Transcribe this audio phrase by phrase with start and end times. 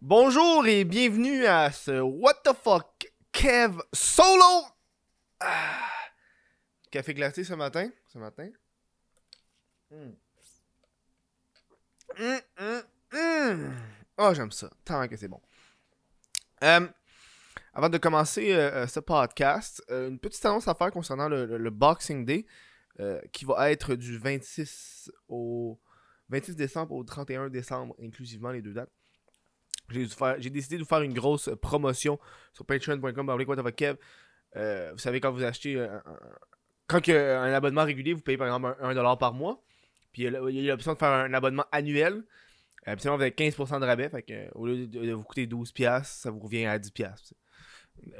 [0.00, 4.66] Bonjour et bienvenue à ce What the fuck Kev Solo.
[5.40, 5.88] Ah.
[6.90, 7.90] Café glacé ce matin.
[8.12, 8.48] Ce matin.
[14.16, 14.70] Oh, j'aime ça.
[14.84, 15.40] Tant que c'est bon.
[16.64, 16.86] Euh,
[17.72, 21.70] avant de commencer euh, euh, ce podcast, une petite annonce à faire concernant le, le-
[21.70, 22.46] Boxing Day
[23.32, 25.80] qui va être du 26 au
[26.30, 28.90] 26 décembre au 31 décembre, inclusivement les deux dates.
[29.90, 32.18] J'ai décidé de vous faire une grosse promotion
[32.52, 33.96] sur patreon.com.
[34.56, 36.02] Euh, vous savez, quand vous achetez un,
[36.86, 39.62] quand que un abonnement régulier, vous payez par exemple un, 1$ par mois.
[40.12, 42.24] Puis il y a- l'option de faire un abonnement annuel.
[42.86, 44.08] Euh, sinon, vous avez 15% de rabais.
[44.08, 47.34] Fait que, euh, au lieu de, vous coûter 12$, ça vous revient à 10$.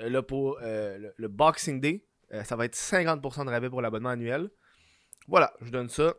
[0.01, 3.81] Euh, là, pour euh, le, Boxing Day, euh, ça va être 50% de rabais pour
[3.81, 4.51] l'abonnement annuel.
[5.29, 6.15] Voilà, je vous donne ça.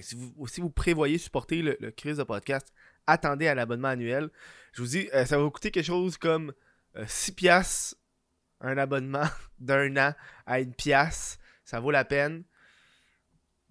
[0.00, 2.72] Si, vous, si vous prévoyez supporter le, le Chris de podcast,
[3.06, 4.30] attendez à l'abonnement annuel.
[4.72, 6.52] Je vous dis, euh, ça va vous coûter quelque chose comme
[6.96, 7.96] euh, 6 piastres
[8.60, 9.24] un abonnement
[9.58, 10.14] d'un an
[10.46, 11.38] à une pièce.
[11.64, 12.44] Ça vaut la peine.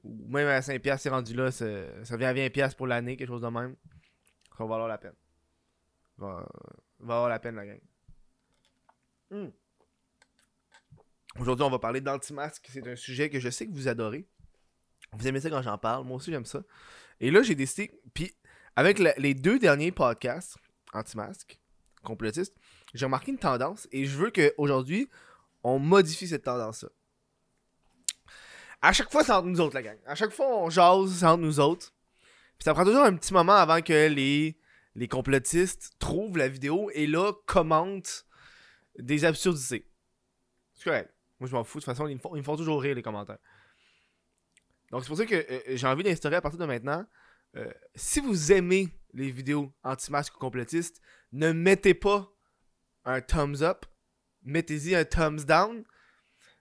[0.03, 1.51] Ou même à 5 piastres, c'est rendu là.
[1.51, 3.75] Ça vient à 20 piastres pour l'année, quelque chose de même.
[4.57, 5.15] Ça va valoir la peine.
[6.17, 6.47] Va,
[6.99, 7.79] va valoir la peine, la gang.
[9.31, 9.49] Hmm.
[11.39, 12.67] Aujourd'hui, on va parler d'anti-masque.
[12.71, 14.27] C'est un sujet que je sais que vous adorez.
[15.13, 16.05] Vous aimez ça quand j'en parle.
[16.05, 16.63] Moi aussi, j'aime ça.
[17.19, 17.91] Et là, j'ai décidé.
[18.13, 18.33] Puis,
[18.75, 20.57] avec le- les deux derniers podcasts
[20.93, 21.59] anti-masque,
[22.03, 22.55] complotistes,
[22.93, 25.09] j'ai remarqué une tendance et je veux qu'aujourd'hui,
[25.63, 26.89] on modifie cette tendance-là.
[28.81, 29.97] À chaque fois, c'est entre nous autres, la gang.
[30.05, 31.91] À chaque fois, on jase, c'est entre nous autres.
[32.57, 34.57] Puis ça prend toujours un petit moment avant que les,
[35.09, 38.25] complotistes trouvent la vidéo et là, commentent
[38.97, 39.85] des absurdités.
[40.73, 41.13] C'est correct.
[41.39, 41.79] Moi, je m'en fous.
[41.79, 43.37] De toute façon, ils me font, ils me font toujours rire, les commentaires.
[44.91, 47.05] Donc, c'est pour ça que euh, j'ai envie d'instaurer à partir de maintenant,
[47.55, 52.31] euh, si vous aimez les vidéos anti-masques ou complotistes, ne mettez pas
[53.05, 53.85] un thumbs up,
[54.43, 55.83] mettez-y un thumbs down.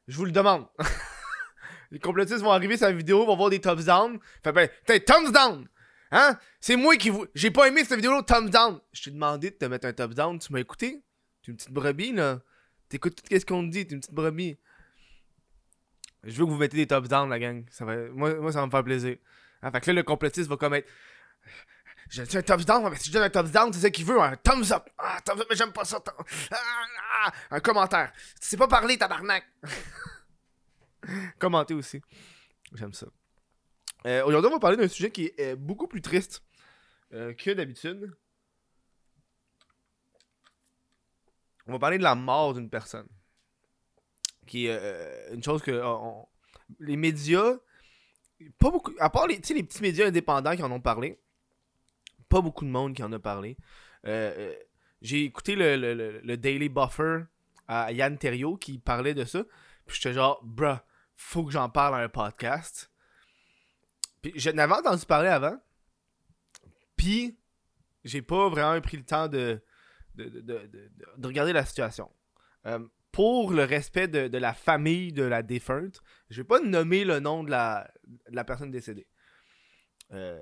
[0.06, 0.66] Je vous le demande.
[1.90, 4.18] les complotistes vont arriver sur la vidéo, vont voir des thumbs down.
[4.42, 5.68] Fait ben, t'es thumbs down!
[6.10, 6.38] Hein?
[6.60, 7.26] C'est moi qui vous.
[7.34, 8.80] J'ai pas aimé cette vidéo, thumbs down!
[8.92, 11.02] Je t'ai demandé de te mettre un thumbs down, tu m'as écouté?
[11.42, 12.40] T'es une petite brebis, là.
[12.88, 14.58] T'écoutes tout ce qu'on te dit, t'es une petite brebis.
[16.24, 17.64] Je veux que vous mettez des thumbs down, la gang.
[17.70, 17.96] Ça va...
[18.08, 19.16] moi, moi, ça va me faire plaisir.
[19.62, 20.88] Hein, fait que là, le complotiste va comme être.
[22.10, 24.18] Dit un thumbs down, mais si je donne un thumbs down, c'est ça qu'il veut,
[24.20, 24.88] un thumbs up.
[24.96, 26.02] Ah, thumbs up, mais j'aime pas ça.
[26.50, 26.56] Ah,
[27.24, 28.12] ah, un commentaire.
[28.40, 29.44] Tu sais pas parler, tabarnak.
[31.38, 32.00] Commenter aussi.
[32.74, 33.06] J'aime ça.
[34.06, 36.42] Euh, Aujourd'hui, on va parler d'un sujet qui est euh, beaucoup plus triste
[37.12, 38.14] euh, que d'habitude.
[41.66, 43.08] On va parler de la mort d'une personne.
[44.46, 45.82] Qui est une chose que
[46.80, 47.58] les médias,
[48.58, 51.18] pas beaucoup, à part les, les petits médias indépendants qui en ont parlé,
[52.28, 53.56] pas beaucoup de monde qui en a parlé.
[54.06, 54.54] Euh, euh,
[55.02, 57.24] J'ai écouté le, le- le- Daily Buffer
[57.66, 59.44] à Yann Terriot qui parlait de ça.
[59.86, 60.76] Puis j'étais genre, bruh,
[61.16, 62.90] faut que j'en parle à un podcast.
[64.22, 65.58] Puis je n'avais entendu parler avant.
[66.96, 67.38] Puis
[68.04, 69.60] j'ai pas vraiment pris le temps de,
[70.14, 72.10] de, de, de- de- de regarder la situation.
[72.66, 72.80] Euh,
[73.18, 77.42] pour le respect de, la famille de la défunte, je vais pas nommer le nom
[77.42, 77.90] de la,
[78.46, 79.08] personne décédée.
[80.12, 80.40] Euh,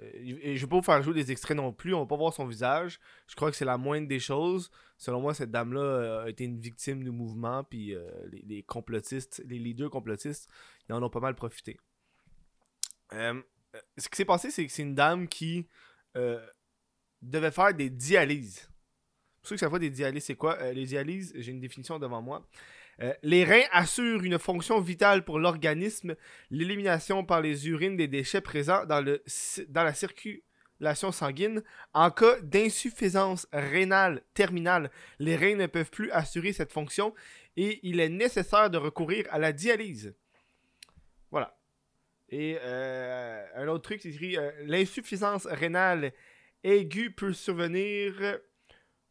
[0.00, 0.10] euh,
[0.42, 2.32] et je vais pas vous faire jouer des extraits non plus, on va pas voir
[2.32, 2.98] son visage.
[3.28, 4.72] Je crois que c'est la moindre des choses.
[4.98, 8.62] Selon moi, cette dame-là euh, a été une victime du mouvement, puis euh, les, les
[8.64, 10.50] complotistes, les leaders complotistes,
[10.88, 11.78] ils en ont pas mal profité.
[13.12, 15.68] Ce qui s'est passé, c'est que c'est une dame qui
[17.22, 18.71] devait faire des dialyses.
[19.42, 20.56] Pour ceux qui savent des dialyses, c'est quoi?
[20.60, 22.46] Euh, Les dialyses, j'ai une définition devant moi.
[23.00, 26.14] Euh, les reins assurent une fonction vitale pour l'organisme,
[26.50, 29.20] l'élimination par les urines des déchets présents dans, le,
[29.68, 31.64] dans la circulation sanguine.
[31.92, 37.12] En cas d'insuffisance rénale terminale, les reins ne peuvent plus assurer cette fonction
[37.56, 40.14] et il est nécessaire de recourir à la dialyse.
[41.32, 41.58] Voilà.
[42.28, 44.36] Et euh, un autre truc, c'est écrit
[44.66, 46.12] l'insuffisance rénale
[46.62, 48.38] aiguë peut survenir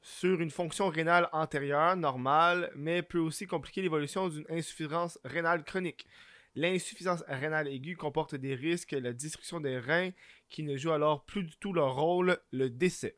[0.02, 6.08] sur une fonction rénale antérieure normale, mais peut aussi compliquer l'évolution d'une insuffisance rénale chronique.
[6.56, 10.12] L'insuffisance rénale aiguë comporte des risques, la destruction des reins
[10.50, 13.16] qui ne jouent alors plus du tout leur rôle, le décès.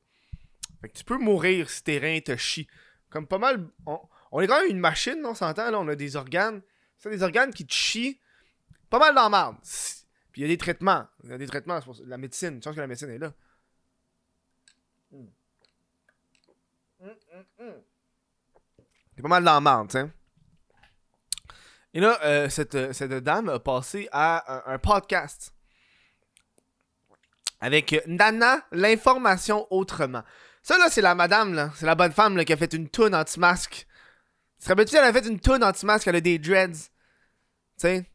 [0.93, 2.67] Tu peux mourir si tes reins te chient.
[3.09, 3.67] Comme pas mal.
[4.31, 6.61] On, est quand même une machine, on s'entend, là, on a des organes.
[6.97, 8.19] C'est des organes qui te chient
[8.89, 9.57] pas mal dans la
[10.31, 11.07] Puis il y a des traitements.
[11.23, 12.59] Il y a des traitements, la médecine.
[12.59, 13.33] Tu sens que la médecine est là.
[19.15, 20.09] C'est pas mal dans la tu sais.
[21.93, 25.53] Et là, euh, cette, euh, cette dame a passé à un, podcast
[27.61, 30.23] avec Nana, l'information autrement.
[30.63, 31.71] Ça, là, c'est la madame, là.
[31.75, 33.85] C'est la bonne femme, là, qui a fait une toune anti-masque.
[34.57, 36.71] Tu te rappelles-tu, elle a fait une toune anti-masque, elle a des dreads.
[36.71, 36.89] Tu
[37.77, 38.01] sais?
[38.03, 38.09] Tu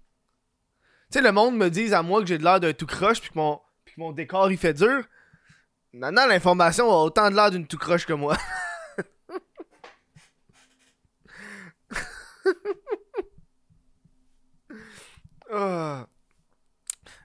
[1.11, 3.31] sais, le monde me dit à moi que j'ai de l'air d'un tout croche, puis
[3.31, 3.61] que, mon...
[3.87, 5.05] que mon décor, il fait dur.
[5.93, 8.37] Maintenant, l'information a autant de l'air d'une tout croche que moi.
[15.51, 16.07] Ah.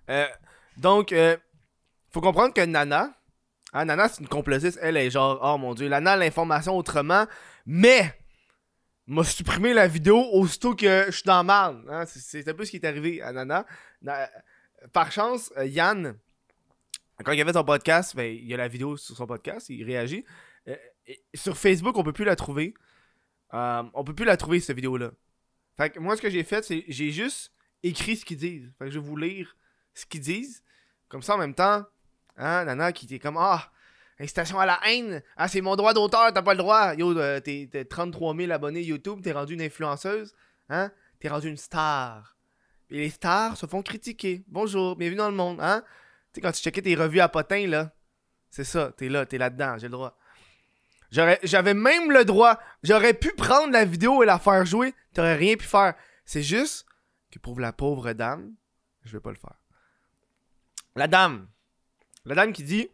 [0.09, 0.27] Euh,
[0.83, 1.37] donc, euh,
[2.09, 3.17] faut comprendre que Nana,
[3.71, 7.25] hein, Nana c'est une complotiste, elle est genre, oh mon dieu, Nana a l'information autrement,
[7.65, 8.13] mais
[9.07, 11.81] m'a supprimé la vidéo aussitôt que je suis dans mal.
[11.89, 13.65] Hein, c'est un peu ce qui est arrivé à Nana.
[14.91, 16.17] par chance, euh, Yann,
[17.23, 19.85] quand il avait son podcast, ben, il y a la vidéo sur son podcast, il
[19.85, 20.25] réagit.
[21.33, 22.73] sur Facebook, on peut plus la trouver.
[23.53, 25.11] on peut plus la trouver, cette vidéo-là.
[25.77, 27.53] Fait que moi, ce que j'ai fait, c'est j'ai juste
[27.83, 28.69] écrit ce qu'ils disent.
[28.77, 29.55] Fait que je vais vous lire
[29.93, 30.61] ce qu'ils disent.
[31.13, 31.85] Comme ça, en même temps,
[32.37, 33.69] hein, Nana qui était comme Ah,
[34.19, 35.21] incitation à la haine.
[35.37, 36.95] Ah, c'est mon droit d'auteur, t'as pas le droit.
[36.95, 40.33] Yo, euh, t'es 33 000 abonnés YouTube, t'es rendu une influenceuse.
[40.69, 40.89] Hein,
[41.19, 42.35] t'es rendu une star.
[42.89, 44.43] Et les stars se font critiquer.
[44.47, 45.59] Bonjour, bienvenue dans le monde.
[45.61, 45.83] Hein,
[46.33, 47.91] tu sais, quand tu checkais tes revues à potin, là,
[48.49, 50.17] c'est ça, t'es là, t'es là-dedans, j'ai le droit.
[51.11, 52.59] J'avais même le droit.
[52.81, 54.95] J'aurais pu prendre la vidéo et la faire jouer.
[55.13, 55.93] T'aurais rien pu faire.
[56.25, 56.87] C'est juste
[57.29, 58.55] que pour la pauvre dame,
[59.03, 59.62] je vais pas le faire.
[60.95, 61.47] La dame.
[62.25, 62.89] La dame qui dit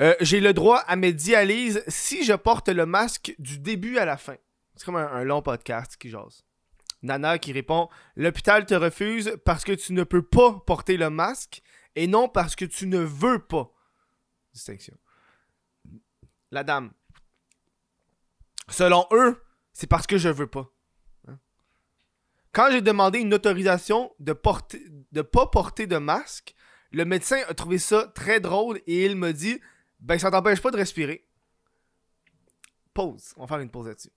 [0.00, 4.04] euh, J'ai le droit à mes dialyses si je porte le masque du début à
[4.04, 4.36] la fin.
[4.76, 6.44] C'est comme un, long podcast qui jase.
[7.02, 11.62] Nana qui répond L'hôpital te refuse parce que tu ne peux pas porter le masque
[11.96, 13.72] et non parce que tu ne veux pas.
[14.52, 14.96] Distinction.
[16.50, 16.92] La dame.
[18.68, 20.70] Selon eux, c'est parce que je veux pas.
[22.52, 24.82] Quand j'ai demandé une autorisation de porter,
[25.12, 26.54] de pas porter de masque,
[26.92, 29.60] le médecin a trouvé ça très drôle et il m'a dit
[30.00, 31.26] Ben, ça t'empêche pas de respirer.
[32.94, 33.34] Pause.
[33.36, 34.10] On va faire une pause là-dessus.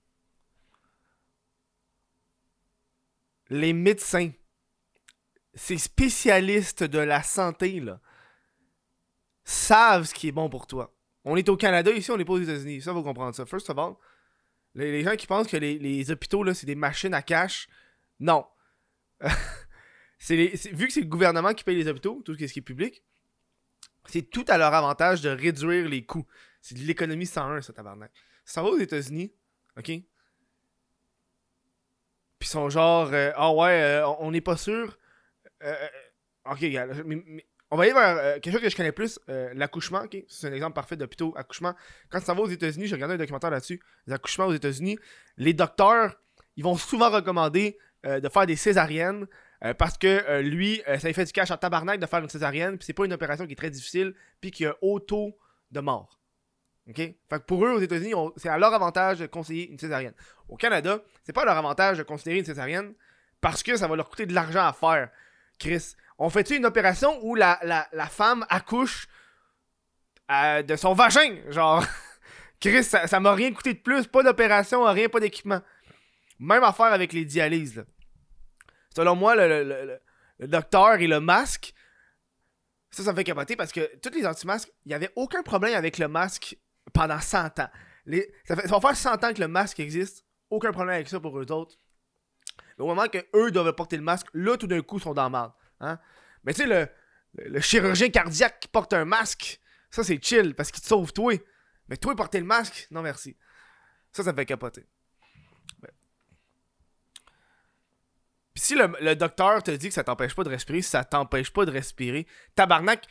[3.49, 4.31] Les médecins,
[5.53, 7.99] ces spécialistes de la santé, là,
[9.43, 10.95] savent ce qui est bon pour toi.
[11.25, 12.81] On est au Canada ici, on n'est pas aux États-Unis.
[12.81, 13.45] Ça, faut comprendre ça.
[13.45, 13.93] First of all,
[14.73, 17.67] les, gens qui pensent que les, les hôpitaux, là, c'est des machines à cash
[18.21, 18.45] non.
[20.29, 23.03] vu que c'est le gouvernement qui paye les hôpitaux, tout ce qui est public,
[24.05, 26.25] c'est tout à leur avantage de réduire les coûts.
[26.61, 28.11] C'est de l'économie 101, ça, tabarnak.
[28.45, 29.33] Ça va aux États-Unis,
[29.77, 29.85] ok?
[32.41, 34.97] Puis ils sont genre, euh, ah ouais, euh, on n'est pas sûr.
[35.63, 35.87] Euh,
[36.45, 36.65] ok,
[37.69, 40.17] on va aller vers quelque chose que je connais plus, l'accouchement, ok?
[40.27, 41.73] C'est un exemple parfait d'hôpitaux, accouchement.
[42.09, 44.97] Quand ça va aux États-Unis, j'ai regardé un documentaire là-dessus, les accouchements aux États-Unis,
[45.37, 46.19] les docteurs,
[46.57, 49.27] ils vont souvent recommander de faire des césariennes.
[49.63, 52.29] Euh, parce que euh, lui, ça lui fait du cash en tabarnak de faire une
[52.29, 55.37] césarienne, puis c'est pas une opération qui est très difficile, puis qui a auto taux
[55.71, 56.19] de mort.
[56.89, 56.95] OK?
[56.97, 60.13] Fait que pour eux, aux États-Unis, c'est à leur avantage de conseiller une césarienne.
[60.49, 62.93] Au Canada, c'est pas à leur avantage de considérer une césarienne
[63.39, 65.09] parce que ça va leur coûter de l'argent à faire.
[65.59, 67.59] Chris, on fait-tu une opération où la,
[68.09, 69.07] femme accouche
[70.29, 71.37] de son vagin?
[71.49, 71.85] Genre,
[72.59, 75.61] Chris, ça m'a rien coûté de plus, pas d'opération, rien, pas d'équipement.
[76.39, 77.85] Même affaire avec les dialyses.
[78.95, 79.99] Selon moi, le,
[80.39, 81.73] docteur et le masque,
[82.89, 85.75] ça, ça me fait capoter parce que tous les anti-masques, il n'y avait aucun problème
[85.75, 86.57] avec le masque
[86.93, 87.69] pendant 100 ans.
[88.45, 90.25] ça, va faire 100 ans que le masque existe.
[90.49, 91.77] Aucun problème avec ça pour eux autres.
[92.77, 95.13] Mais au moment que eux doivent porter le masque, là, tout d'un coup, ils sont
[95.13, 95.51] dans le mal.
[95.79, 95.97] Hein?
[96.43, 96.87] Mais tu sais, le,
[97.49, 101.33] le, chirurgien cardiaque qui porte un masque, ça, c'est chill parce qu'il te sauve toi.
[101.87, 103.37] Mais toi, porter le masque, non merci.
[104.11, 104.85] Ça, ça me fait capoter.
[108.61, 111.65] Puis si le, docteur te dit que ça t'empêche pas de respirer, ça t'empêche pas
[111.65, 113.07] de respirer, tabarnak,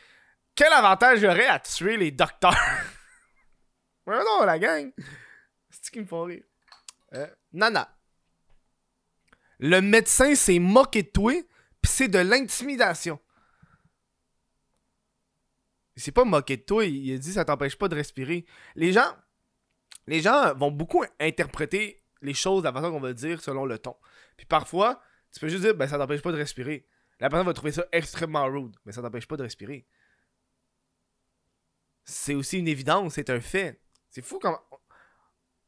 [0.55, 2.55] quel avantage j'aurais à tuer les docteurs?
[4.07, 4.93] ouais, non, la gang.
[5.69, 6.45] C'est ce qui me fait rire.
[7.15, 7.93] Euh, nana.
[9.59, 11.33] Le médecin s'est moqué de toi,
[11.83, 13.19] pis c'est de l'intimidation.
[15.97, 18.47] Il s'est pas moqué de toi, il a dit ça t'empêche pas de respirer.
[18.77, 19.17] Les gens,
[20.07, 23.81] les gens vont beaucoup interpréter les choses de la façon qu'on va dire selon le
[23.81, 23.97] ton.
[24.37, 25.03] Puis parfois,
[25.33, 26.87] tu peux juste dire, ben ça t'empêche pas de respirer.
[27.21, 29.87] La personne va trouver ça extrêmement rude, mais ça t'empêche pas de respirer.
[32.05, 33.81] C'est aussi une évidence, c'est un fait.
[34.11, 34.59] C'est fou quand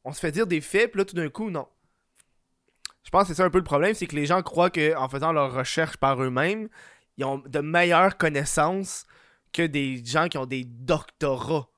[0.04, 1.68] on se fait dire des faits, puis là tout d'un coup, non.
[3.04, 5.08] Je pense que c'est ça un peu le problème, c'est que les gens croient qu'en
[5.08, 6.68] faisant leurs recherches par eux-mêmes,
[7.16, 9.06] ils ont de meilleures connaissances
[9.52, 11.68] que des gens qui ont des doctorats,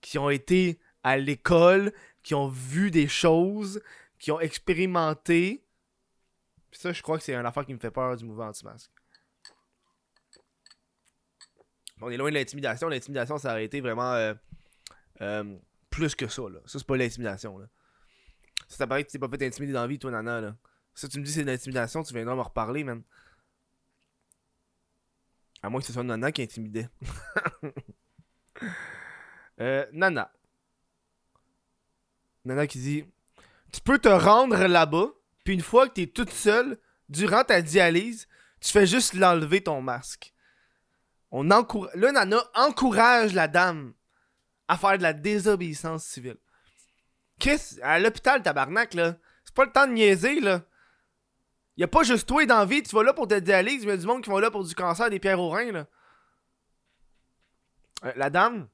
[0.00, 3.82] qui ont été à l'école, qui ont vu des choses,
[4.18, 5.63] qui ont expérimenté,
[6.78, 8.90] ça, je crois que c'est un affaire qui me fait peur du mouvement anti-masque.
[12.00, 12.88] On est loin de l'intimidation.
[12.88, 14.12] L'intimidation, ça aurait été vraiment.
[14.14, 14.34] Euh,
[15.20, 15.56] Euh,
[15.90, 16.58] plus que ça, là.
[16.66, 17.66] Ça, c'est pas l'intimidation, là.
[18.66, 20.56] Ça, ça paraît que tu t'es pas fait intimider dans la vie, toi, Nana, là.
[20.92, 23.02] Ça, tu me dis c'est de l'intimidation, tu viendras me reparler, man.
[25.62, 26.88] À moins que ce soit Nana qui intimidait.
[29.60, 30.32] euh, Nana.
[32.44, 33.04] Nana qui dit
[33.72, 35.12] Tu peux te rendre là-bas,
[35.44, 38.26] puis une fois que t'es toute seule, durant ta dialyse,
[38.60, 40.32] tu fais juste l'enlever ton masque.
[41.30, 41.42] On.
[41.42, 43.92] Là, Nana encourage la dame
[44.68, 46.38] à faire de la désobéissance civile.
[47.38, 50.62] Chris, à l'hôpital, tabarnak, là, c'est pas le temps de niaiser, là.
[51.76, 53.92] Y a pas juste toi dans vie, tu vas là pour te dialyse, il y
[53.92, 55.86] a du monde qui va là pour du cancer des pierres aux reins, là.
[58.04, 58.68] Euh, la dame,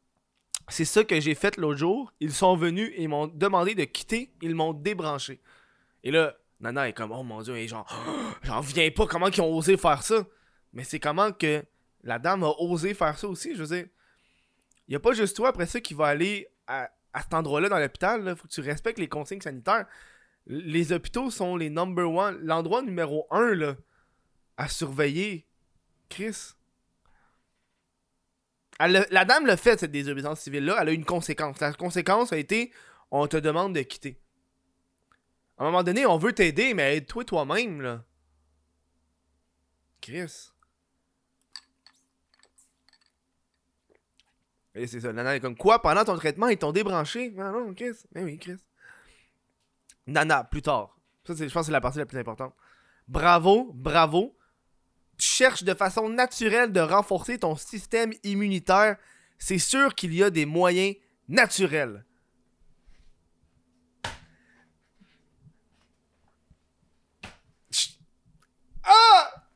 [0.68, 2.12] c'est ça que j'ai fait l'autre jour.
[2.20, 5.40] Ils sont venus et ils m'ont demandé de quitter, ils m'ont débranché.
[6.04, 7.86] Et là, Nana est comme, oh mon dieu, et genre,
[8.42, 10.26] j'en viens pas, comment ils ont osé faire ça?
[10.72, 11.64] Mais c'est comment que
[12.02, 13.86] la dame a osé faire ça aussi, je veux dire.
[14.88, 16.90] Y a pas juste toi après ça qui va aller à,
[17.20, 19.86] cet endroit-là dans l'hôpital, faut que tu respectes les consignes sanitaires.
[20.46, 23.76] Les hôpitaux sont les number one, l'endroit numéro un là,
[24.56, 25.46] à surveiller.
[26.08, 26.54] Chris.
[28.80, 30.78] la dame l'a fait, cette désobéissance civile-là.
[30.80, 31.60] Elle a eu une conséquence.
[31.60, 32.72] La conséquence a été
[33.10, 34.18] on te demande de quitter.
[35.60, 38.02] À un moment donné, on veut t'aider, mais aide-toi toi-même, là.
[40.00, 40.52] Chris.
[44.74, 47.34] Et c'est ça, Nana est comme quoi pendant ton traitement ils t'ont débranché?
[47.38, 47.92] Ah non, Chris.
[48.14, 48.56] Mais oui, Chris.
[50.06, 50.96] Nana, plus tard.
[51.24, 52.54] Ça, je pense que c'est la partie la plus importante.
[53.06, 54.34] Bravo, bravo.
[55.18, 58.96] Tu cherches de façon naturelle de renforcer ton système immunitaire.
[59.38, 60.96] C'est sûr qu'il y a des moyens
[61.28, 62.06] naturels.
[68.82, 69.46] Ah!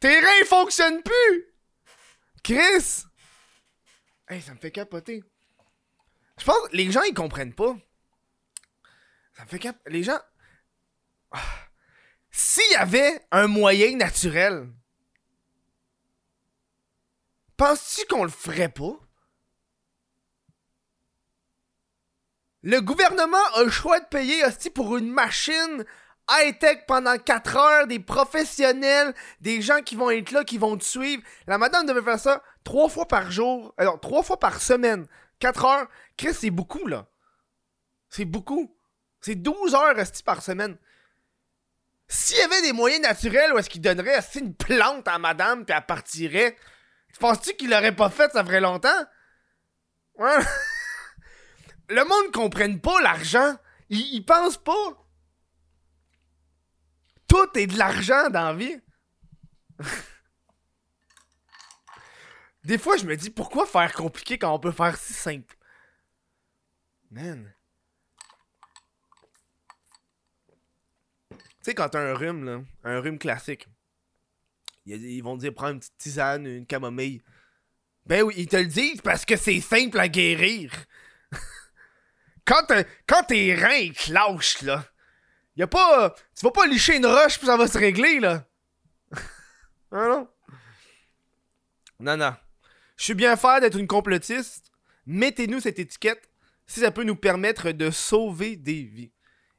[0.00, 1.46] Tes reins fonctionnent plus!
[2.42, 3.04] Chris!
[4.28, 5.22] Hey, ça me fait capoter.
[6.38, 7.76] Je pense que les gens, ils comprennent pas.
[9.36, 9.76] Ça me fait cap...
[9.86, 10.18] Les gens...
[11.30, 11.42] Ah.
[12.30, 14.70] S'il y avait un moyen naturel,
[17.56, 19.00] penses-tu qu'on le ferait pas?
[22.62, 25.84] Le gouvernement a le choix de payer aussi pour une machine
[26.30, 30.84] high-tech pendant 4 heures, des professionnels, des gens qui vont être là, qui vont te
[30.84, 31.22] suivre.
[31.46, 35.06] La madame devait faire ça trois fois par jour, alors euh, trois fois par semaine,
[35.38, 35.88] 4 heures.
[36.16, 37.06] Chris, c'est beaucoup, là.
[38.08, 38.76] C'est beaucoup.
[39.20, 40.76] C'est 12 heures restées par semaine.
[42.08, 45.74] S'il y avait des moyens naturels où est-ce qu'il donnerait une plante à madame puis
[45.76, 46.56] elle partirait,
[47.18, 49.04] penses-tu qu'il l'aurait pas fait ça ferait longtemps?
[51.88, 53.56] Le monde comprenne pas l'argent.
[53.90, 55.05] Il, il pense pas.
[57.28, 58.80] Tout est de l'argent dans la vie.
[62.64, 65.56] Des fois, je me dis pourquoi faire compliqué quand on peut faire si simple?
[67.10, 67.54] Man.
[71.30, 73.68] Tu sais, quand t'as un rhume, là, un rhume classique,
[74.84, 77.22] ils vont te dire prends une petite tisane, une camomille.
[78.06, 80.72] Ben oui, ils te le disent parce que c'est simple à guérir.
[82.44, 82.66] quand,
[83.06, 84.84] quand tes reins clochent, là,
[85.56, 86.14] y a pas.
[86.34, 88.44] Tu vas pas licher une roche puis ça va se régler, là.
[89.92, 90.28] ah non?
[92.00, 92.34] Non, non.
[92.96, 94.70] Je suis bien fier d'être une complotiste.
[95.06, 96.28] Mettez-nous cette étiquette
[96.66, 99.12] si ça peut nous permettre de sauver des vies.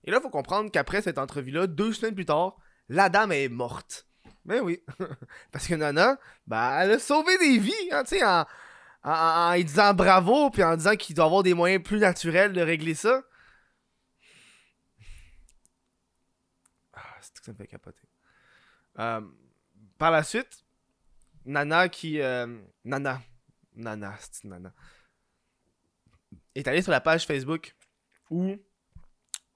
[0.03, 2.57] Et là, il faut comprendre qu'après cette entrevue-là, deux semaines plus tard,
[2.89, 4.07] la dame est morte.
[4.45, 4.81] Ben oui.
[5.51, 8.45] Parce que Nana, ben, elle a sauvé des vies, hein, tu sais, en,
[9.03, 12.93] en, disant bravo, puis en disant qu'il doit avoir des moyens plus naturels de régler
[12.93, 13.23] ça.
[16.93, 18.07] Ah, c'est que ça me fait capoter.
[18.99, 19.21] Euh,
[19.97, 20.65] par la suite,
[21.45, 22.21] Nana qui.
[22.21, 23.21] Euh, Nana.
[23.73, 24.73] Nana, c'est Nana.
[26.55, 27.75] Est allée sur la page Facebook
[28.29, 28.57] ou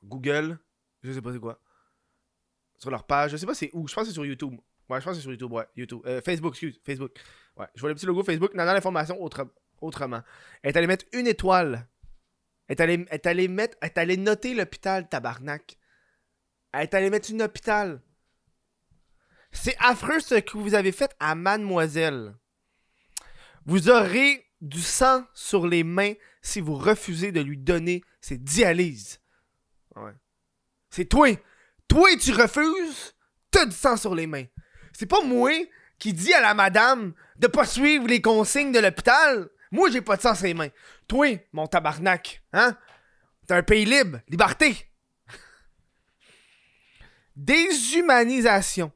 [0.03, 0.57] Google,
[1.03, 1.59] je sais pas c'est quoi.
[2.77, 4.59] Sur leur page, je sais pas c'est où, je pense que c'est sur YouTube.
[4.87, 6.01] Ouais, je pense que c'est sur YouTube, ouais, YouTube.
[6.05, 7.11] Euh, Facebook, excuse, Facebook.
[7.57, 9.47] Ouais, je vois le petit logo Facebook, Nana l'information autre,
[9.81, 10.21] autrement.
[10.61, 11.87] Elle est allée mettre une étoile.
[12.67, 15.77] Elle est allée, est allée mettre, elle est allée noter l'hôpital, tabarnak.
[16.73, 18.01] Elle est allée mettre une hôpital.
[19.51, 22.35] C'est affreux ce que vous avez fait à mademoiselle.
[23.65, 29.19] Vous aurez du sang sur les mains si vous refusez de lui donner ses dialyses.
[29.95, 30.13] Ouais.
[30.89, 31.29] C'est toi.
[31.87, 33.15] Toi, tu refuses,
[33.49, 34.45] t'as du sang sur les mains.
[34.93, 35.51] C'est pas moi
[35.99, 39.49] qui dis à la madame de pas suivre les consignes de l'hôpital.
[39.71, 40.69] Moi, j'ai pas de sang sur les mains.
[41.07, 42.77] Toi, mon tabarnak, hein?
[43.47, 44.90] T'es un pays libre, liberté.
[47.35, 48.91] Déshumanisation.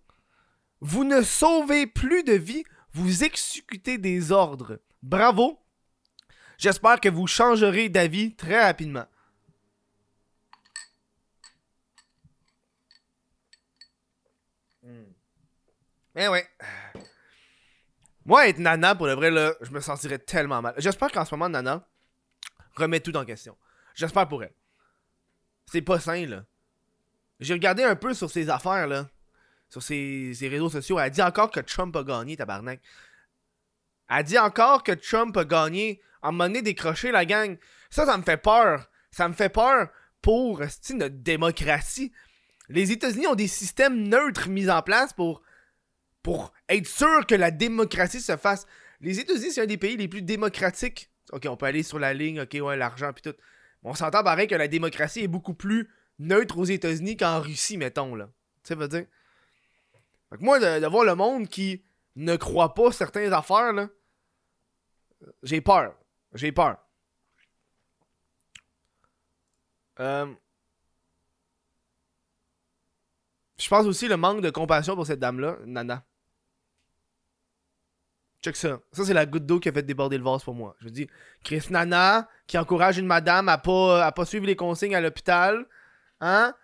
[0.81, 2.63] Vous ne sauvez plus de vie,
[2.93, 4.79] vous exécutez des ordres.
[5.01, 5.59] Bravo.
[6.57, 9.05] J'espère que vous changerez d'avis très rapidement.
[16.15, 16.47] Eh ouais.
[18.25, 20.73] Moi, être Nana, pour le vrai, là, je me sentirais tellement mal.
[20.77, 21.87] J'espère qu'en ce moment, Nana
[22.75, 23.57] remet tout en question.
[23.93, 24.53] J'espère pour elle.
[25.65, 26.45] C'est pas sain, là.
[27.39, 29.09] J'ai regardé un peu sur ses affaires, là.
[29.69, 30.99] Sur ses, réseaux sociaux.
[30.99, 32.79] Elle dit encore que Trump a gagné, tabarnak.
[34.09, 36.01] Elle dit encore que Trump a gagné.
[36.21, 37.57] En monnaie décroché, la gang.
[37.89, 38.89] Ça, ça me fait peur.
[39.11, 39.89] Ça me fait peur
[40.21, 42.11] pour notre démocratie.
[42.67, 45.43] Les États-Unis ont des systèmes neutres mis en place pour
[46.23, 48.65] pour être sûr que la démocratie se fasse.
[48.99, 51.11] Les États-Unis, c'est un des pays les plus démocratiques.
[51.31, 53.37] Ok, on peut aller sur la ligne, ok, ouais, l'argent, puis tout.
[53.83, 55.87] On s'entend pareil que la démocratie est beaucoup plus
[56.19, 58.29] neutre aux États-Unis qu'en Russie, mettons, là.
[58.63, 59.05] Tu sais, veut dire.
[60.29, 61.83] Fait que moi, de, voir le monde qui
[62.15, 63.89] ne croit pas certaines affaires, là,
[65.43, 65.95] j'ai peur.
[66.33, 66.77] J'ai peur.
[69.99, 70.33] Euh...
[73.57, 76.03] Je pense aussi le manque de compassion pour cette dame-là, Nana.
[78.41, 78.79] Check ça.
[78.91, 80.75] Ça, c'est la goutte d'eau qui a fait déborder le vase pour moi.
[80.81, 81.07] Je dis,
[81.43, 85.65] Chris Nana, qui encourage une madame à pas, à pas suivre les consignes à l'hôpital,
[86.25, 86.55] hein?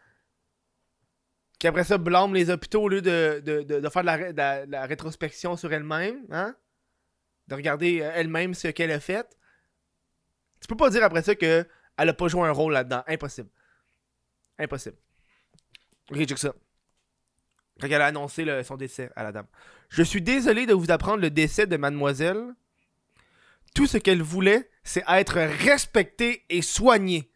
[1.59, 3.41] Qui après ça blâme les hôpitaux au lieu de,
[3.89, 6.55] faire de la, rétrospection sur elle-même, hein?
[7.47, 9.27] De regarder euh, elle-même ce qu'elle a fait.
[10.59, 13.03] Tu peux pas dire après ça qu'elle a pas joué un rôle là-dedans.
[13.07, 13.49] Impossible.
[14.57, 14.97] Impossible.
[16.09, 16.53] Ok, check ça.
[17.79, 19.47] Quand elle a annoncé son décès à la dame.
[19.89, 22.53] Je suis désolé de vous apprendre le décès de mademoiselle.
[23.75, 27.31] Tout ce qu'elle voulait, c'est être respectée et soignée.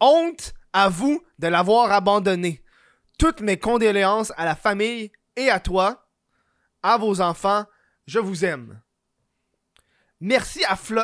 [0.00, 2.62] Honte à vous de l'avoir abandonnée.
[3.18, 6.06] Toutes mes condoléances à la famille et à toi,
[6.82, 7.64] à vos enfants,
[8.06, 8.82] je vous aime.
[10.20, 11.02] Merci à Flo.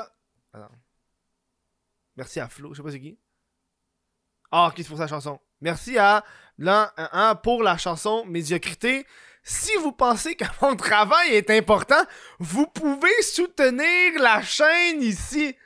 [2.16, 3.18] Merci à Flo, je sais pas c'est qui.
[4.50, 5.40] Ah, qui c'est pour sa chanson.
[5.60, 6.24] Merci à
[6.58, 9.06] l'an 1 pour la chanson Médiocrité.
[9.42, 12.02] Si vous pensez que mon travail est important,
[12.40, 15.56] vous pouvez soutenir la chaîne ici.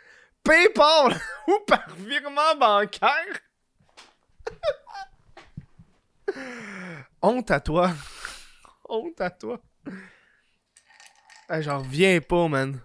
[0.43, 3.41] PayPal ou par virement bancaire.
[7.23, 7.93] Honte à toi.
[8.89, 9.61] Honte à toi.
[11.61, 12.81] J'en reviens pas, man.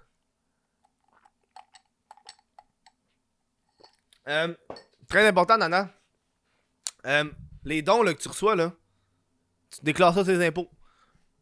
[4.27, 4.53] Euh,
[5.07, 5.91] très important, Nana.
[7.05, 7.25] Euh,
[7.63, 8.73] les dons que tu reçois, là,
[9.71, 10.69] tu déclares ça tes impôts.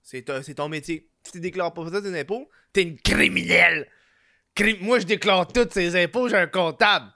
[0.01, 1.09] C'est ton métier.
[1.23, 3.91] Si tu déclares pas ça tes impôts, t'es une criminelle.
[4.81, 7.11] Moi, je déclare tous ces impôts, j'ai un comptable.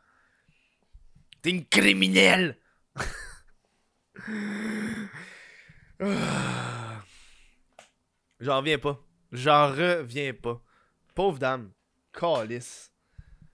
[1.42, 2.58] T'es une criminelle.
[8.40, 9.00] J'en reviens pas.
[9.32, 10.62] J'en reviens pas.
[11.16, 11.72] Pauvre dame.
[12.14, 12.92] Calice.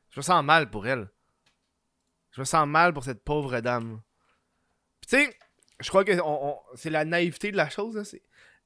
[0.09, 1.09] Je me sens mal pour elle.
[2.31, 4.01] Je me sens mal pour cette pauvre dame.
[5.01, 5.37] Tu sais,
[5.79, 6.13] je crois que
[6.75, 8.17] c'est la naïveté de la chose.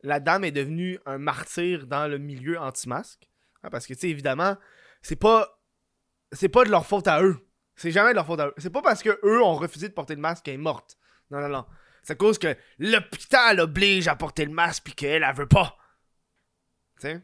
[0.03, 3.29] La dame est devenue un martyr dans le milieu anti-masque.
[3.63, 4.57] Hein, parce que, tu sais, évidemment,
[5.01, 5.57] c'est pas.
[6.31, 7.45] C'est pas de leur faute à eux.
[7.75, 8.53] C'est jamais de leur faute à eux.
[8.57, 10.97] C'est pas parce que eux ont refusé de porter le masque qu'elle est morte.
[11.29, 11.65] Non, non, non.
[12.03, 15.77] C'est cause que l'hôpital oblige à porter le masque puis qu'elle, elle veut pas.
[16.99, 17.21] Tu sais?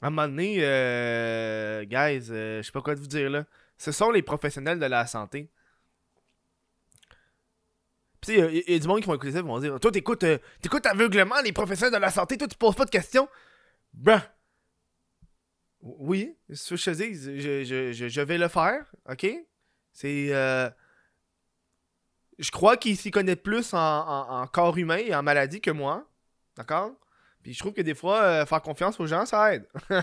[0.00, 3.44] À un moment donné, euh, guys, euh, je sais pas quoi vous dire là.
[3.76, 5.50] Ce sont les professionnels de la santé
[8.20, 9.92] tu sais, il y, a du monde qui vont écouter ça, ils vont dire Toi,
[9.92, 10.38] t'écoutes, euh,
[10.84, 13.28] aveuglement les professionnels de la santé, toi, tu poses pas de questions.
[13.92, 14.22] Ben.
[15.80, 19.26] Oui, ce que je te dis, je, je, je, vais le faire, ok?
[19.92, 20.32] C'est.
[22.38, 26.08] Je crois qu'il s'y connaît plus en, corps humain et en maladie que moi.
[26.56, 26.92] D'accord?
[27.42, 29.66] Puis je trouve que des fois, euh, faire confiance aux gens, ça aide.
[29.88, 29.96] tu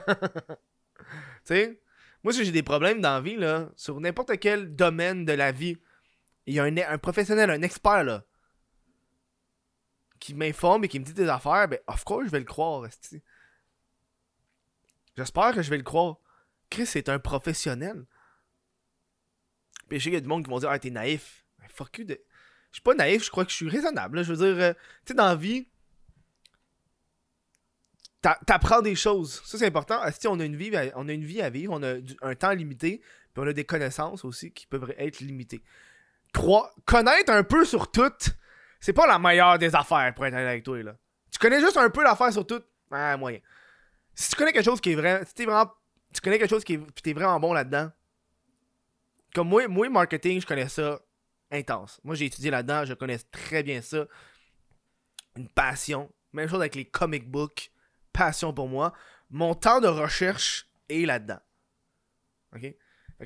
[1.46, 1.82] sais?
[2.24, 5.52] Moi, si j'ai des problèmes dans la vie, là, sur n'importe quel domaine de la
[5.52, 5.78] vie,
[6.46, 8.24] il y a un, professionnel, un expert, là,
[10.20, 12.88] qui m'informe et qui me dit des affaires, ben, of course, je vais le croire,
[15.16, 16.18] J'espère que je vais le croire.
[16.70, 18.06] Chris, c'est un professionnel.
[19.88, 21.45] Puis je sais qu'il y a du monde qui vont dire, ah, t'es naïf.
[21.76, 22.02] Fuck.
[22.02, 22.20] De...
[22.72, 24.24] Je suis pas naïf, je crois que je suis raisonnable.
[24.24, 25.68] Je veux dire, euh, tu sais, dans la vie,
[28.22, 29.42] t'apprends des choses.
[29.46, 30.02] Ça, c'est important.
[30.18, 32.52] Si on a une vie, on a une vie à vivre, on a un temps
[32.52, 33.02] limité,
[33.34, 35.62] puis on a des connaissances aussi qui peuvent être limitées
[36.86, 38.12] connaître un peu sur tout,
[38.80, 40.96] c'est pas la meilleure des affaires pour être avec toi, là.
[41.32, 42.62] Tu connais juste un peu l'affaire sur tout,
[42.92, 43.40] ah, moyen.
[44.14, 45.72] Si tu connais quelque chose qui est vrai, si t'es vraiment,
[46.14, 47.92] tu connais quelque chose qui est, t'es vraiment bon là-dedans,
[49.34, 51.00] comme moi, moi, marketing, je connais ça
[51.52, 52.00] intense.
[52.04, 54.06] Moi, j'ai étudié là-dedans, je connais très bien ça.
[55.36, 56.12] Une passion.
[56.34, 57.72] Même chose avec les comic books.
[58.14, 58.94] Passion pour moi.
[59.30, 61.40] Mon temps de recherche est là-dedans.
[62.56, 62.74] OK?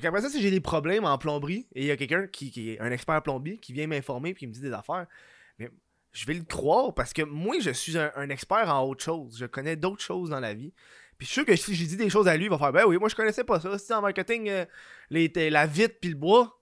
[0.00, 2.80] Qu'après ça, si j'ai des problèmes en plomberie et il y a quelqu'un qui, est
[2.80, 5.06] un expert plombier qui vient m'informer puis qui me dit des affaires,
[5.58, 5.68] mais
[6.12, 9.36] je vais le croire parce que moi, je suis un, expert en autre chose.
[9.38, 10.72] Je connais d'autres choses dans la vie.
[11.18, 12.72] Puis je suis sûr que si j'ai dit des choses à lui, il va faire
[12.72, 13.76] Ben oui, moi je connaissais pas ça.
[13.78, 14.64] C'est en marketing, euh,
[15.10, 16.60] les, la vitre puis le bois.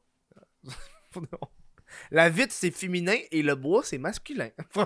[2.10, 4.50] La vitre c'est féminin et le bois c'est masculin.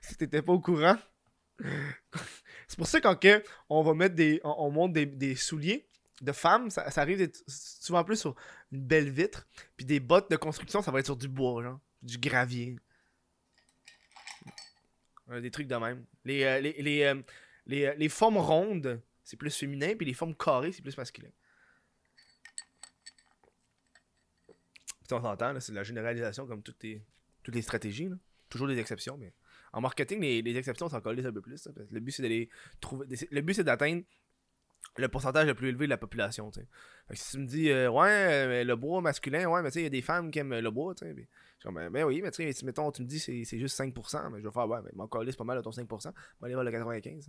[0.00, 0.96] si t'étais pas au courant.
[2.68, 3.18] c'est pour ça quand
[3.68, 4.40] on va mettre des.
[4.44, 5.88] On, monte des, souliers
[6.20, 8.34] de femmes, ça, arrive souvent plus sur
[8.72, 9.46] une belle vitre.
[9.76, 11.80] Puis des bottes de construction, ça va être sur du bois, genre.
[12.02, 12.76] Du gravier.
[15.28, 16.04] des trucs de même.
[16.24, 17.22] Les, euh, euh,
[17.72, 21.30] euh, les, formes rondes, c'est plus féminin, puis les formes carrées, c'est plus masculin.
[25.12, 27.02] On s'entend, c'est de la généralisation comme toutes les,
[27.42, 28.10] toutes les stratégies.
[28.48, 29.32] Toujours des exceptions, mais
[29.72, 31.68] en marketing, les, exceptions s'en collent un peu plus.
[31.90, 32.48] le but, c'est d'aller
[32.80, 33.06] trouver.
[33.30, 34.02] Le but, c'est d'atteindre
[34.96, 36.50] le pourcentage le plus élevé de la population.
[36.52, 39.86] si tu me dis, euh, ouais, le bois masculin, ouais, mais tu sais, il y
[39.86, 41.14] a des femmes qui aiment le bois, tu sais.
[41.64, 44.52] Ben, ben, oui, mais tu mettons, tu me dis c'est, juste 5%, mais je vais
[44.52, 46.70] faire, ouais, mais mon c'est pas mal de ton 5%, on va aller voir le
[46.70, 47.28] 95%.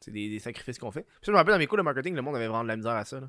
[0.00, 1.02] C'est des, sacrifices qu'on fait.
[1.02, 2.76] Puis je me rappelle dans mes cours de marketing, le monde avait vraiment de la
[2.76, 3.20] misère à ça.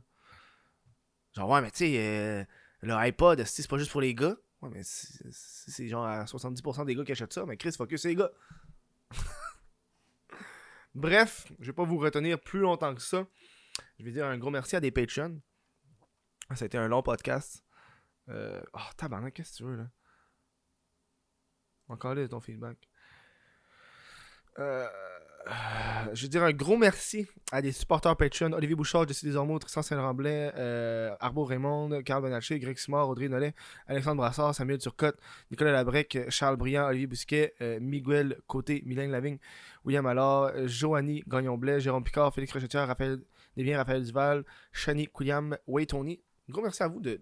[1.33, 2.43] Genre, ouais, mais tu sais, euh,
[2.82, 4.36] le iPod, c'est pas juste pour les gars?
[4.62, 8.15] Ouais, mais c'est genre à 70% des gars qui achètent ça, mais Chris, focus les
[8.15, 8.32] gars.
[10.96, 13.26] Bref, je vais pas vous retenir plus longtemps que ça.
[13.98, 15.41] Je vais dire un gros merci à des Patreons.
[16.56, 17.63] Ça a été un long podcast.
[18.30, 18.62] Euh...
[18.74, 19.89] Oh, tabarnak, qu'est-ce que tu veux, là?
[21.88, 22.78] Encore là, ton feedback.
[24.60, 24.88] Euh...
[25.47, 25.51] Euh,
[26.13, 29.82] je veux dire un gros merci à des supporters Patreon Olivier Bouchard, Jesse Desormeaux, Tristan
[29.82, 33.54] Saint-Ramblais, euh, Arbo Raymond, Carl Bonacci, Greg Simard, Audrey Nollet,
[33.88, 35.17] Alexandre Brassard, Samuel Turcotte,
[35.49, 39.38] Nicolas Labrec, Charles Briand, Olivier Bousquet, euh, Miguel Côté, Mylène Lavigne,
[39.84, 43.19] William Allard, Joanny Gagnon-Blais, Jérôme Picard, Félix Rochetière, Raphaël
[43.58, 46.21] Desbiens, Raphaël Duval, Shani William, Way Tony.
[46.49, 47.19] gros merci à vous de,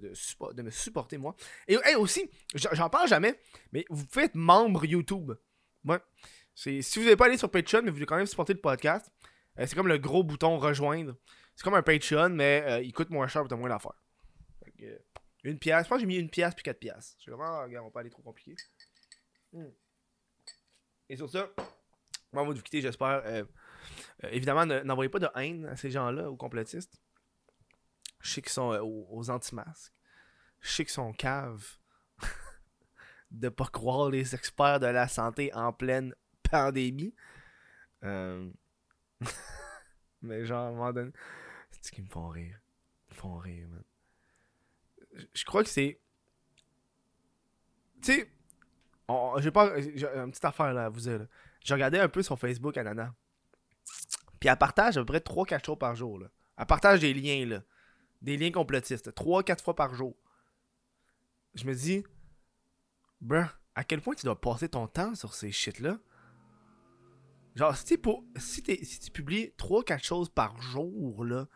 [0.61, 1.35] me supporter, moi.
[1.67, 3.39] Et aussi, j'en parle jamais,
[3.71, 5.33] mais vous être membre YouTube.
[6.59, 9.09] Si vous n'avez pas allé sur Patreon, mais vous voulez quand même supporter le podcast,
[9.57, 11.15] euh, c'est comme le gros bouton rejoindre.
[11.55, 13.93] C'est comme un Patreon, mais euh, il coûte moins cher pour moins l'affaire.
[14.81, 14.97] Euh,
[15.45, 15.85] une pièce.
[15.85, 17.15] Je pense que j'ai mis une pièce puis quatre pièces.
[17.17, 18.57] Je suis vraiment, regarde, on va pas aller trop compliqué.
[19.53, 19.69] Hmm.
[21.07, 21.49] Et sur ça,
[22.33, 23.23] moi, on va vous quitter, j'espère.
[24.23, 26.99] évidemment, n'envoyez pas de haine à ces gens-là, aux complotistes.
[28.19, 29.93] Je sais qu'ils sont aux, anti-masques.
[30.59, 31.77] Je sais qu'ils sont caves.
[33.31, 36.13] de pas croire les experts de la santé en pleine
[36.49, 37.13] pandémie.
[38.03, 38.49] Euh...
[40.21, 41.11] mais genre, à un moment donné,
[41.71, 42.59] c'est ce qui me font rire?
[43.09, 43.83] Ils me font rire, man.
[45.33, 45.99] Je crois que c'est.
[48.01, 48.31] Tu sais,
[49.37, 49.77] j'ai pas.
[49.77, 51.27] une petite affaire là à vous dire.
[51.63, 53.13] J'ai regardé un peu sur Facebook, Anana.
[54.39, 56.19] Puis elle partage à peu près 3-4 jours par jour.
[56.19, 56.27] Là.
[56.57, 57.63] Elle partage des liens, là.
[58.21, 59.11] Des liens complotistes.
[59.11, 60.15] 3-4 fois par jour.
[61.55, 62.03] Je me dis,
[63.19, 65.97] bruh, à quel point tu dois passer ton temps sur ces shit-là?
[67.55, 71.47] Genre, si, pour, si, si tu publies 3-4 choses par jour, là,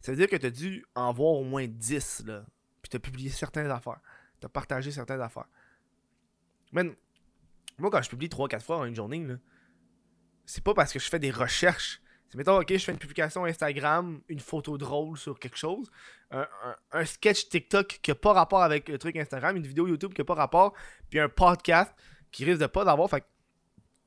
[0.00, 2.44] ça veut dire que tu as dû en voir au moins 10, là.
[2.82, 4.00] Puis tu as publié certaines affaires.
[4.40, 5.48] Tu as partagé certaines affaires.
[6.72, 6.84] Mais
[7.78, 9.36] moi, quand je publie 3-4 fois en une journée, là,
[10.44, 12.00] c'est pas parce que je fais des recherches.
[12.28, 15.90] C'est mettons, ok, je fais une publication Instagram, une photo drôle sur quelque chose,
[16.32, 16.46] un,
[16.90, 20.22] un sketch TikTok qui a pas rapport avec le truc Instagram, une vidéo YouTube qui
[20.22, 20.74] a pas rapport,
[21.08, 21.94] puis un podcast
[22.32, 23.08] qui risque de pas d'avoir.
[23.08, 23.24] Fait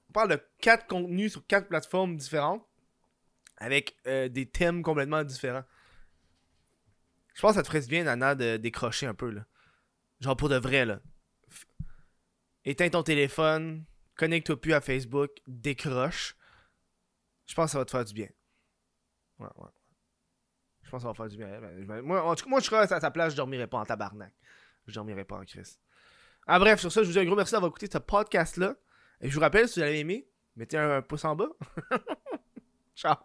[0.10, 2.66] on parle de quatre contenus sur quatre plateformes différentes
[3.58, 5.64] avec euh, des thèmes complètement différents.
[7.34, 9.46] Je pense que ça te ferait bien, Nana, de décrocher un peu, là.
[10.20, 11.00] Genre pour de vrai, là.
[12.66, 16.36] Éteins ton téléphone, connecte-toi plus à Facebook, décroche.
[17.46, 18.30] Je pense que ça va te faire du bien.
[19.40, 19.70] Ouais, ouais.
[20.84, 21.62] Je pense que ça va faire du bien.
[21.86, 23.86] Ben, moi, en tout cas, moi, je serais à ta place, je dormirais pas en
[23.86, 24.34] tabarnak.
[24.88, 25.80] Je dormirais pas en crise.
[26.48, 28.76] Ah, bref, sur ça, je vous dis un gros merci d'avoir écouté ce podcast-là.
[29.22, 31.50] Et je vous rappelle, si vous avez aimé, mettez un pouce en bas.
[32.96, 33.16] Ciao.